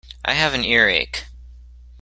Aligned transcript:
I 0.25 0.33
have 0.33 0.55
an 0.55 0.63
earache 0.65 1.25